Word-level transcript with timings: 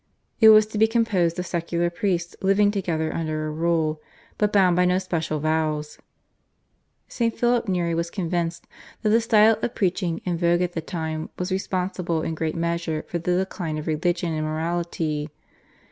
It 0.39 0.49
was 0.49 0.65
to 0.65 0.79
be 0.79 0.87
composed 0.87 1.37
of 1.37 1.45
secular 1.45 1.91
priests 1.91 2.35
living 2.41 2.71
together 2.71 3.13
under 3.13 3.45
a 3.45 3.51
rule, 3.51 4.01
but 4.39 4.51
bound 4.51 4.75
by 4.75 4.83
no 4.83 4.97
special 4.97 5.39
vows. 5.39 5.99
St. 7.07 7.37
Philip 7.37 7.67
Neri 7.67 7.93
was 7.93 8.09
convinced 8.09 8.65
that 9.03 9.09
the 9.09 9.21
style 9.21 9.59
of 9.61 9.75
preaching 9.75 10.19
in 10.25 10.37
vogue 10.39 10.61
at 10.63 10.73
the 10.73 10.81
time 10.81 11.29
was 11.37 11.51
responsible 11.51 12.23
in 12.23 12.33
great 12.33 12.55
measure 12.55 13.03
for 13.09 13.19
the 13.19 13.37
decline 13.37 13.77
of 13.77 13.85
religion 13.85 14.33
and 14.33 14.43
morality. 14.43 15.29